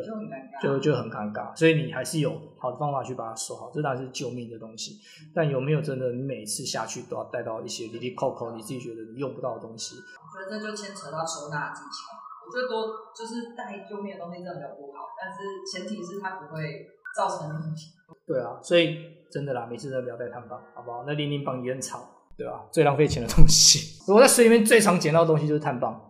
[0.62, 5.02] 就就很尴尬，所以你还是有好的方法去把它收好，这当然是救命的东西。
[5.34, 9.96] 但有没有真的你每次下去都要带到一些哩哩扣扣，你自己觉得你用不到的东西？
[9.98, 12.14] 我觉得这就牵扯到收纳技巧。
[12.46, 16.86] 我觉得多就是带救命的东西真的没有不好，但是前提是它不会
[17.18, 17.90] 造成问题。
[18.28, 19.00] 对啊，所以
[19.36, 21.04] 真的啦，每次都不要带碳棒，好不好？
[21.06, 22.00] 那零零棒也很吵，
[22.38, 22.66] 对吧？
[22.72, 24.00] 最浪费钱的东西。
[24.10, 26.02] 我在水里面最常捡到的东西就是碳棒。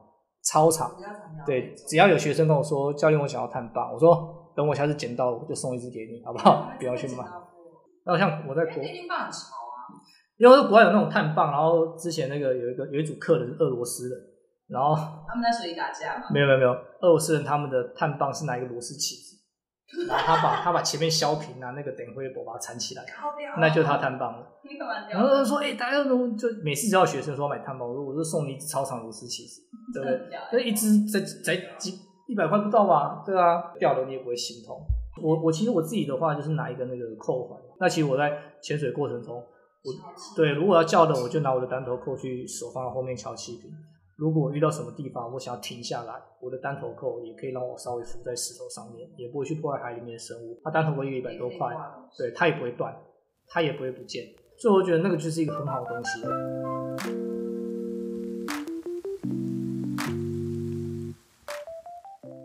[0.46, 0.96] 超长，
[1.44, 6.70] 对，只要有学生跟我说，教练，我想要碳棒，我说等我下次捡到，我就送一支给你，好不好？
[6.78, 7.24] 不要去买。
[8.06, 8.84] 然后像我在国，
[10.38, 14.16] 因为国外有那种碳棒，然后之前那个有一个有一组客人是俄罗斯的，
[14.68, 14.96] 然后
[15.28, 16.28] 他们在水里打架吗？
[16.32, 19.35] 没有没有没有，俄罗斯人他们的碳棒是拿一个螺丝起子。
[20.08, 23.06] 然后他把他把前面削平啊，那个等灰布把它缠起来，
[23.60, 24.48] 那就他碳棒了。
[25.10, 29.62] 然后他说：“哎、欸，大家都就每次只要学生说买碳棒，我说我就送你一只超长螺丝起子，
[29.94, 30.30] 对不对？
[30.52, 33.22] 那一只才才几一百块不到吧？
[33.24, 34.76] 对啊，掉了你也不会心痛。
[35.22, 37.62] 我我其实我自己的话就是拿一个那个扣环。
[37.80, 39.94] 那其实我在潜水过程中，我
[40.36, 43.72] 对如果要叫的，我就拿我的单头扣去手放在后面敲气瓶。”
[44.18, 50.58] 如果遇到什么地方，我想要停下来，我的单头扣也可以让我稍微浮在石头上面，也不会去破坏海里面的生物。
[50.64, 51.76] 它单头扣一个一百多块，
[52.18, 52.96] 对，它也不会断，
[53.46, 54.26] 它也不会不见，
[54.58, 56.22] 所以我觉得那个就是一个很好的东西。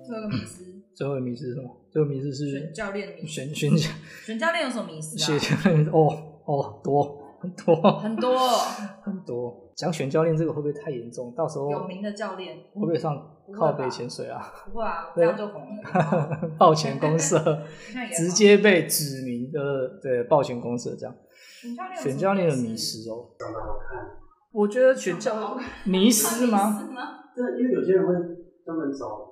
[0.04, 1.76] 最后一个迷思，最后一个迷思是什么？
[1.92, 3.54] 最后一个迷思是选教练的迷思。
[3.54, 3.78] 选
[4.26, 5.38] 选教练有什么迷思啊？
[5.38, 7.19] 选教练 哦哦多。
[7.42, 8.36] 很多很多
[9.02, 11.32] 很多，讲选教练这个会不会太严重？
[11.34, 13.16] 到时候有名的教练会不会上
[13.56, 14.52] 靠背潜水啊？
[14.70, 16.50] 不会啊，这样就红了。
[16.58, 17.62] 抱潜公社
[18.12, 21.14] 直接被指名的，对，抱潜公社这样。
[22.02, 24.06] 选教练的迷失哦，长得好看。
[24.52, 26.88] 我觉得选教练迷失吗？
[27.34, 28.12] 对，因为有些人会
[28.64, 29.30] 专门找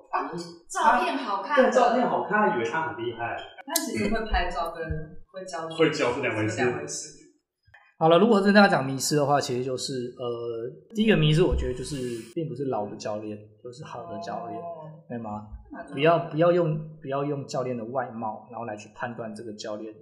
[0.67, 3.37] 照片好看，对，照片好看，以为他很厉害。
[3.67, 4.83] 但其实会拍照跟
[5.31, 7.18] 会教会教是两回事。
[7.99, 11.97] 好了，如果真的要讲迷失的话，其实就是呃，第一个迷失，我觉得就是
[12.33, 14.57] 并不是老的教练，就是好的教练，
[15.09, 15.49] 对吗？
[15.91, 19.93] 不要不要用不要用教练的外貌，然后来去判断这个教练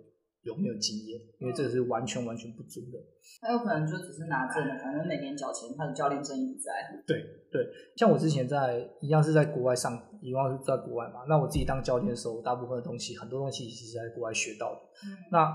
[0.44, 3.00] 有没有经验，因为这个是完全完全不足的。
[3.42, 6.72] 他有可能就只是拿证的，反正每年缴钱，他的教练证一直在。
[7.08, 7.18] 对
[7.52, 11.26] 对，像我之前在一样是在国外上，一样是在国外嘛。
[11.28, 14.80] 那我自己当教练的时候，大部分的东西，很多东西其实是在国外学到的。
[15.04, 15.52] 嗯、那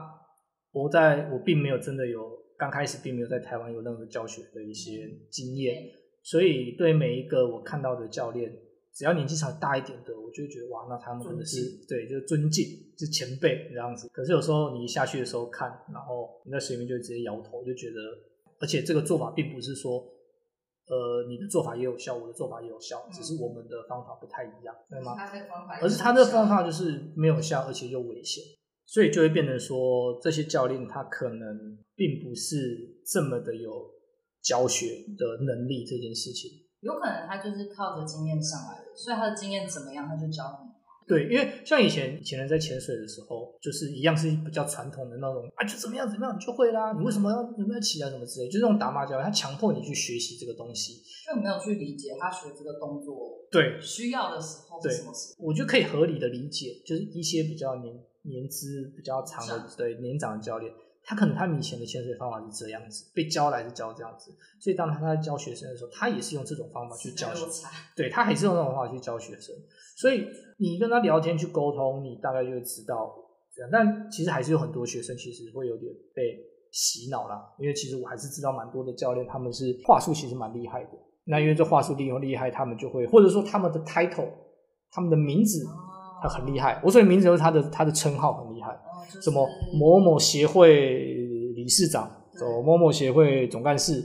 [0.73, 5.85] 我在我并没有真的有刚开始并没有在台湾有任何教学的一些经验，
[6.23, 8.51] 所以对每一个我看到的教练，
[8.95, 12.65] 只要年纪稍微大一点的，我就觉得哇，那他们真的是对，就是尊敬，
[12.99, 14.09] 是前辈这样子。
[14.13, 18.01] 可是有时候你一下去的时候看，然后你在水面就直接摇头，就觉得，
[18.61, 19.99] 而且这个做法并不是说，
[20.87, 25.15] 呃，你的做法也有效，我的做法也有效，只是我们的方法不太一样，对吗？
[25.83, 28.43] 而是他的方法就是没有效，而且又危险。
[28.92, 33.90] 所以就会变成说，这些教练他可能并不是这么的有
[34.42, 36.50] 教学的能力这件事情。
[36.81, 40.70] 有可能他就是靠着经验上来的，所以他的经验怎么样，他就教你。
[41.09, 55.46] 对，因为像以前以前人在潜水的时候，就是一样是比较传统的那种啊，就怎么样怎么样你就会啦，你为什么要有没有起来什么之类，就是那种打骂教练，他强迫你去学习这个东西，就没有去理解他学这个动作对需要的时候是什么时候。
[55.46, 57.98] 我就可以合理的理解，就是一些比较年。
[58.23, 64.31] 年资比较长的，对年长的教练，他可能他以前的潜水方法是这样子，被教来是教这样子，
[64.61, 69.55] 所以当他在教学生的时候，他也是用这种方法去教学生，对他还是用这种方法去教学生，
[69.97, 70.27] 所以
[70.59, 73.13] 你跟他聊天去沟通，你大概就会知道
[73.55, 76.39] 这样，但其实还是有很多学生其实会有点被
[76.71, 80.91] 洗脑啦，因为其实我还是知道蛮多的教练他们是话术其实蛮厉害的。
[81.25, 84.29] 那因为这话术利用厉害，他们就会或者说他们的 title，
[84.91, 85.65] 他们的名字
[86.23, 86.81] 他很厉害。
[86.85, 88.79] 我所以名字就是他的他的称号很厉害，
[89.21, 89.47] 什么
[89.79, 91.15] 某某协会
[91.55, 92.09] 理事长，
[92.39, 94.03] 走某某协会总干事，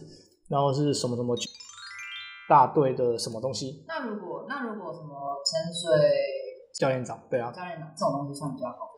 [0.50, 1.36] 然后是什么什么
[2.50, 3.86] 大队的什么东西。
[3.88, 6.10] 那如果那如果什么潜水
[6.80, 8.90] 教练长，对啊，教练长这种东西算比较好。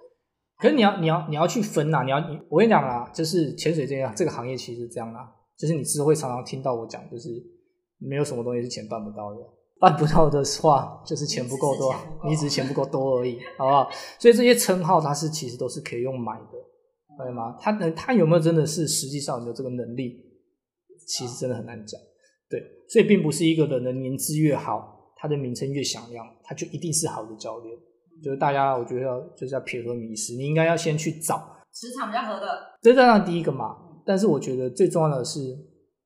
[0.57, 7.29] 可是你要你要你要去分呐、啊，你要你我跟你讲啦，就是潜水这样这个行业其实是这样啦、啊，就是你之后会常常听到我讲，就是
[7.97, 9.37] 没有什么东西是钱办不到的，
[9.79, 13.89] 办不到的话就是钱不够多，你只是钱不够多而已，好不好？
[14.19, 17.55] 所以这些称号它是其实都是可以用买的，对吗？
[17.59, 20.21] 他能他有没有真的是实际上有没有这个能力，
[21.07, 21.99] 其实真的很难讲。
[22.49, 27.77] 对，所以并不是一个人的年资越好，他的名称越响亮，他就一定是好的教练。
[28.21, 31.37] 就是大家，我觉得要就是要撇脱迷失，你应该要先去找
[31.71, 32.47] 磁场比较合的，
[32.81, 33.77] 这是当然第一个嘛。
[34.05, 35.55] 但是我觉得最重要的是，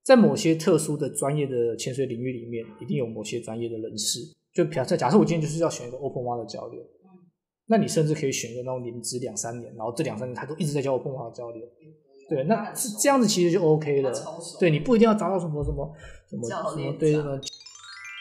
[0.03, 4.19] 在某些特殊的专业的潜水领域里面，一定有某些专业的人士。
[4.53, 6.83] 就假设假设我今天就是要选一个 Open Water 的教练，
[7.67, 11.65] 那你甚至可以选一个那种年资两三年，然后这两三年他都一直在教 Open Water 的教练。
[12.29, 14.11] 对，那是这样子其实就 OK 了。
[14.59, 15.95] 对，你不一定要找到什么什么
[16.29, 17.39] 什么什么对什么。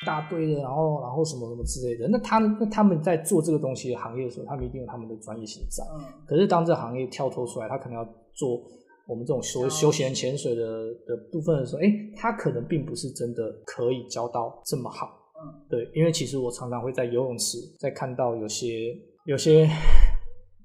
[0.05, 5.85] 大堆的，然后然后什么什么之类的，那他那他们在做这个东西的行业的时候，他们一定有他们的专业性在。
[5.95, 6.03] 嗯。
[6.27, 8.61] 可是当这行业跳脱出来，他可能要做
[9.07, 10.63] 我们这种休休闲潜水的
[11.07, 11.87] 的部分的时候，哎，
[12.17, 15.07] 他可能并不是真的可以教到这么好。
[15.37, 15.63] 嗯。
[15.69, 18.95] 对，因为其实我常常会在游泳池在看到有些
[19.27, 19.69] 有些，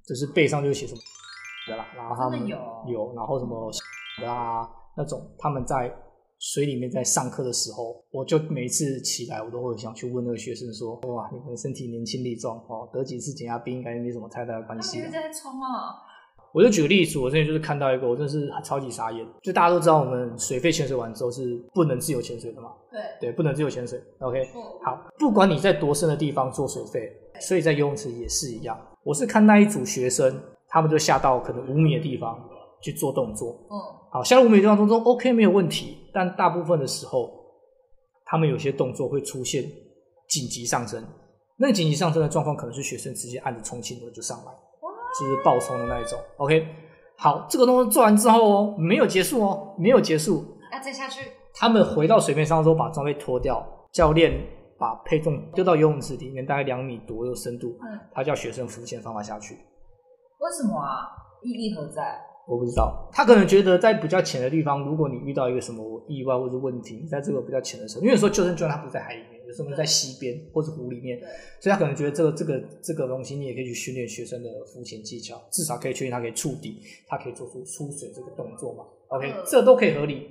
[0.05, 1.01] 就是背上就写什么
[1.67, 3.71] 的啦，然后他们有有，然后什么
[4.21, 5.93] 的啊那种他们在。
[6.39, 15.97] 水里面在上课的时候，我就每一次起来，我都会想去问那个学生说：“哇，你们身体年轻力壮哦，得几次减压冰应该没什么太大的关系。”在冲啊！
[16.57, 19.23] 我就举个例子，我之前就是看到一个，我真的是超级傻眼。
[19.43, 22.71] 就大家都知道，我们水肺潜水完之后是不能自由潜水的嘛？
[22.89, 24.01] 对对，不能自由潜水。
[24.17, 24.43] OK，
[24.83, 28.75] 好，不管你在多深的地方做水肺，所以在游泳池也是一样。
[29.03, 32.35] 我是看那一组学生，他们就下到可能五米的地方
[32.81, 33.55] 去做动作。
[33.69, 33.77] 嗯。
[34.09, 37.29] 好，下到五米的地方动作 OK 没有问题，但大部分的时候，
[38.25, 39.63] 他们有些动作会出现
[40.27, 41.05] 紧急上升。
[41.59, 44.51] 那紧急上升的状况，可能是学生直接按着冲气钮就上来，
[45.19, 46.19] 就是爆冲的那一种。
[46.37, 46.67] OK，
[47.17, 51.31] 好，这个动作做完之后哦，没有结束哦，没有结束，那再下去。
[51.53, 54.31] 他们回到水面上之后，把装备脱掉，教练
[54.77, 59.55] 把配重丢到游泳池里面，大概两米左右深度，嗯他叫学生浮潜方法下去。
[59.55, 61.07] 为什么啊？
[61.43, 62.19] 意义何在？
[62.47, 71.17] 我不知道，他可能觉得在比较浅的地方，如果你遇到一个什么意外或者问题，在这个比较浅的时候，因为有时候救生圈它不在海里面，有时候在溪边或者湖里面，
[71.61, 78.83] 所以他可能觉得这个这个这个东西，你也可以去训练学生的浮潜技巧，至少可以确定他可以触底，他可以做出出水这个动作嘛。
[79.07, 80.29] OK，这都可以合理。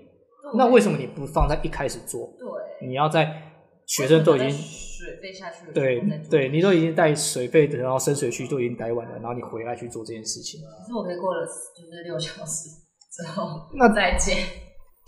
[0.55, 2.33] 那为什么你不放在一开始做？
[2.39, 3.43] 对，你要在
[3.87, 6.01] 学生都已经水费下去了，对
[6.31, 10.61] 对，你都已经带水肺的，然后深水区都已经待完了，然后你回来去做这件事情。
[10.61, 12.69] 可是我可以过了，就是六小时
[13.11, 14.37] 之后，那再见。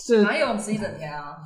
[0.01, 1.37] 是哪有吃一整天啊？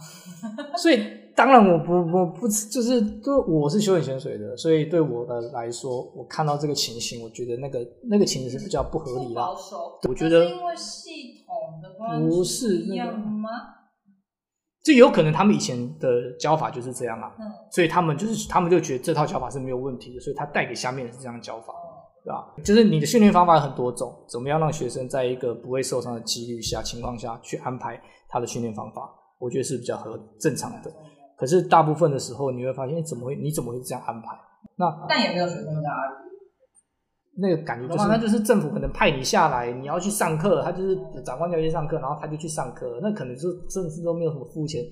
[0.77, 1.03] 所以
[1.35, 9.35] 当然我不我不就是对我是休闲潜水的，所以对我的来说，我看到这个情形，我觉得那个那个情形是比较不合理的。
[9.35, 13.49] 保守，我觉得因为系统的关系不是一样吗？
[14.83, 21.73] 这有可能他们以前的教法就是这样啊，嗯、所以他们就是他们就觉得这套教法是没有问题的，所以他带给下面的是这样教法，
[22.25, 22.53] 对吧？
[22.64, 30.92] 就是你的训练方法有很多种，怎么样让学生在一个不会受伤的几率下情况下去安排他的训练方法，我觉得是比较合正常的。
[31.43, 34.29] 可是大部分的时候你会发现，怎么会你怎么会这样安排？
[34.77, 35.93] 那但也没有学生这样。
[37.35, 44.85] 那个感觉就是，那就是政府可能派你下来，你要去上课，他就是长官叫你去上课，然后他就去上课，那可能就甚至都没有什么付钱，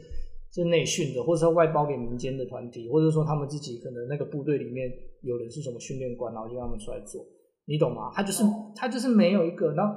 [0.53, 4.91] 是内训的，或者说外包给民间的团体，或者说他们自己可能那个部队里面
[5.23, 7.25] 有人是什么训练官，然后就让他们出来做，
[7.67, 8.11] 你懂吗？
[8.13, 8.43] 他就是
[8.75, 9.95] 他就是没有一个，然后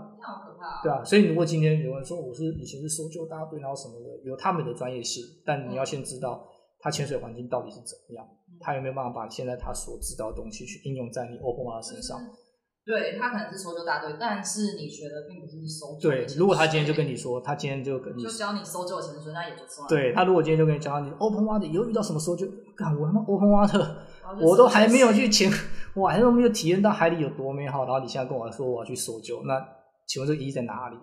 [0.83, 6.45] 对啊，所以如果今天有人说我是以前是搜救大队，然后什么的，有他们的专业性，但你要先知道
[6.79, 8.25] 他潜水环境到底是怎么样。
[8.59, 12.19] 他有没有办法把现在他所知道的东西去应用在你 Open Water 身上？
[12.85, 16.09] 对，他可能是搜救大队，但是你学的并不是搜救。
[16.09, 19.89] 对，如果他今天就跟你说，他今天就跟你就教你搜救潜水，那也就算了。
[19.89, 23.95] 对，他如果今天就跟你教你 Open Water，以后遇到什么搜救，干我他妈 Open Water，
[24.41, 25.49] 我都还没有去潜，
[25.95, 29.65] 我还都没有体验到海里有多美好，然后你现在跟我说我要去搜救，那
[30.05, 30.97] 请问这个意义在哪里？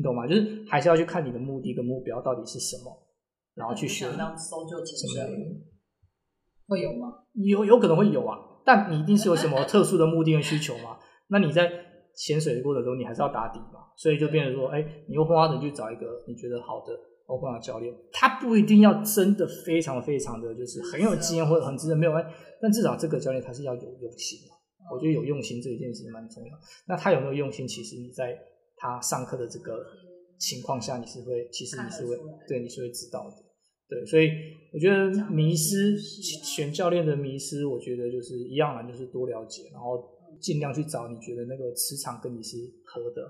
[0.00, 0.26] 你懂吗？
[0.26, 3.06] 就是还是要去看你的目的跟目标到底是什么，
[3.54, 4.06] 然后去学。
[4.06, 5.22] 想当搜救潜水
[6.66, 7.12] 会有吗？
[7.34, 8.38] 有有可能会有啊。
[8.64, 10.96] 但你一定是有什么特殊的目的跟需求吗？
[11.28, 11.70] 那你在
[12.16, 16.96] 潜水的过程中，你还是要打底嘛，所以就变成说，哎，你又花的去找一个你觉得好的
[17.26, 22.12] open 教练，他不一定要真的非常非常的就是很有经验或者很资深，没有，
[22.62, 24.38] 但至少这个教练他是要有用心。
[24.92, 26.50] 我觉得有用心这一件事情蛮重要。
[26.88, 27.68] 那他有没有用心？
[27.68, 28.36] 其实你在
[28.80, 29.84] 他上课的这个
[30.38, 32.16] 情况下，你是会，其实你是会，
[32.48, 33.36] 对，你是会知道的。
[33.86, 34.30] 对，所以
[34.72, 40.02] 我觉得迷失选教练的迷失，我觉得就是一样嘛，就是多了解，然后
[40.40, 42.56] 尽量去找你觉得那个磁场跟你是
[42.86, 43.22] 合的。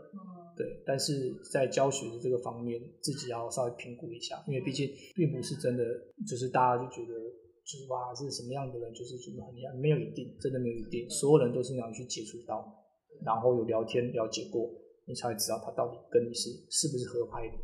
[0.57, 5.85] 对，但是在教学的这个方面，自己要稍微评估一下，因为毕竟并不是真的，
[6.29, 7.15] 就是大家就觉得。
[7.63, 12.67] 就是哇，是什么样的人，就是觉得很厉害，没有一定，真的没有一定，所有人都是那样去接触到，
[13.25, 14.69] 然后有聊天了解过，
[15.11, 17.55] 你才会知道他到底跟你是是不是合拍的。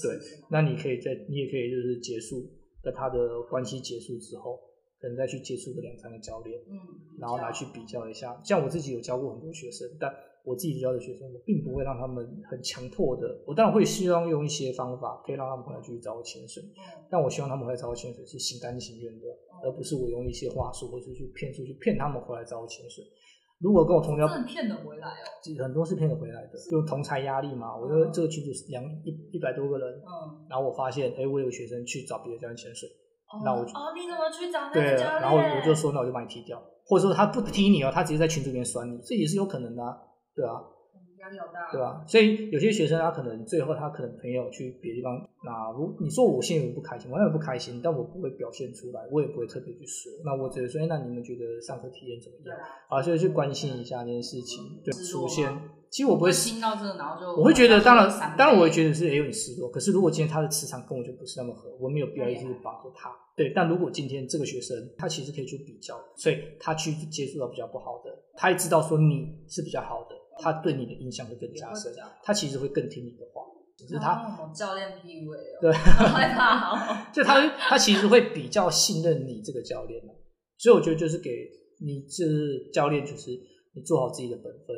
[0.00, 0.16] 对，
[0.48, 2.46] 那你可以在，你也可以就是结束，
[2.80, 4.60] 在他的关系结束之后，
[5.00, 6.78] 可能再去接触个两三个教练，嗯，
[7.18, 8.40] 然后来去比较一下。
[8.44, 10.14] 像我自己有教过很多学生，但
[10.44, 13.42] 我自己教的学生，我并不会让他们很强迫的。
[13.44, 16.62] 我当然会希望用一些方法，可以让他们回来继续找我潜水。
[17.10, 19.26] 但我希望他们回来找我潜水是心甘情愿的，
[19.64, 23.04] 而不是我用一些话术或者去骗出去骗他们回来找我潜水。
[23.60, 27.76] 如果跟我同样骗得回来哦，很多是骗得回来的，就同财压力嘛。
[27.76, 32.88] 我说这个群组两一一百多个人，嗯，然后我发现，哎，我有学生去找别的教练潜水，
[33.44, 35.20] 那我哦，你怎么去找那个对，教练？
[35.20, 39.94] 然后我就说，那我就把你踢掉，或者说他不踢你哦，他直接在群组里面酸你，这也是有可能的啊。
[40.34, 40.56] 对啊，
[41.20, 42.02] 压力好大，对吧？
[42.06, 50.10] 所以有些学生他可能最后他可能朋友去别的地方，那如你说我心里不开心，我也不开心，但我不会表现出来，我也不会特别去说。
[50.24, 52.56] 那我只是说，哎，那你们觉得上课体验怎么样？
[52.88, 54.80] 啊，所以去关心一下这件事情。
[54.82, 55.46] 对，出现，
[55.90, 59.70] 其实我不会听到这个，然后就我会觉得，当然，当然我会觉得是也有点失落。
[59.70, 63.10] 可是如果今天他的磁场跟我就不是那么合，我没有必要一直绑着他。
[63.36, 70.16] 对，但如果今天这个学生他其实可以去比较，所以他去接触到比较不好的，他也知道说你是比较好的。
[70.38, 73.42] 他对你的印象会更加深，他其实会更听你的话。
[73.76, 77.10] 只是他教练地位哦，对，害怕。
[77.10, 79.98] 就他他其实会比较信任你这个教练，
[80.58, 81.30] 所以我觉得就是给
[81.80, 83.30] 你就是教练，就是
[83.72, 84.76] 你做好自己的本分。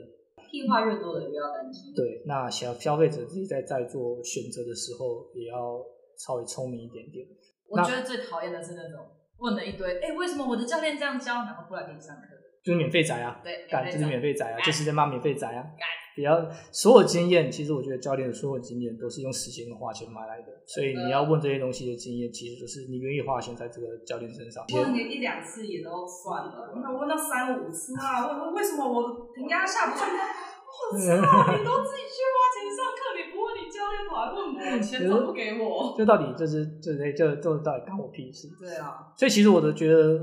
[0.49, 1.93] 屁话越多的越要担心。
[1.97, 5.83] 对，那小消费者自己在在做选择的时候，也要
[6.19, 7.27] 稍微聪明一点点。
[7.69, 9.05] 我觉得最讨厌的是那种
[9.39, 12.39] 问了一堆，哎，为什么我的教练这样教，然后过来给你上课？
[12.63, 15.59] 就是免费仔啊，对，干就是免费仔啊，就是在骂免费仔啊。
[15.75, 15.83] 干，
[16.15, 24.65] 比较所有经验，其实我觉得教练的所有经验都是用时间跟花钱买来的，所以你要问这些东西的经验，其实就是你愿意花钱在这个教练身上。
[24.75, 30.05] 问你一两次也都算了，那问到三五次啊，问为什么我评价下不去？
[30.05, 38.47] 我操，你都自己去花钱上课，你不问你教练，我还问我， 钱都不给我，就到底就是这这这这到底干我屁事？
[38.61, 40.21] 对啊，所以其实我都觉得。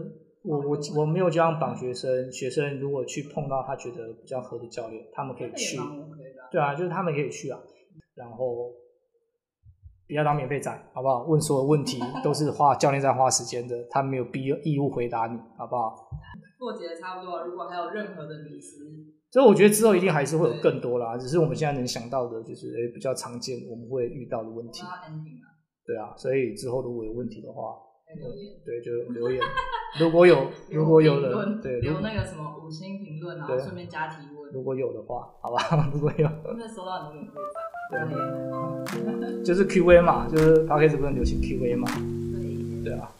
[0.49, 5.77] 我我我没有这样绑学生，学生如果去碰到他觉得比较合的教练，他们可以去，
[6.51, 7.59] 对啊，就是他们可以去啊，
[8.15, 8.71] 然后
[10.07, 11.23] 不要当免费仔，好不好？
[11.25, 16.09] 问所有问题 都是花教练在花时间的，他没有必要义务回答你，好不好？
[16.57, 18.83] 破解的差不多，如果还有任何的迷思，
[19.29, 24.81] 所以我觉得之后一定还是会有更多啦，只是我们现在能想到的就是诶比较常见我们会遇到的问题，
[25.85, 27.77] 对啊，所以之后如果有问题的话。
[28.15, 29.41] 留言对，就留言。
[29.99, 34.51] 如果有，如果有人对留那个什么五星评论，然后顺便加提问。
[34.53, 36.27] 如果有的话，好吧， 如果有。
[39.43, 41.87] 就是 Q A 嘛，就是 Podcast 不是流行 Q A 嘛？
[42.83, 43.11] 对，对啊。